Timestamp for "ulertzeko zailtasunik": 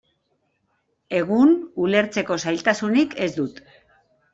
1.85-3.19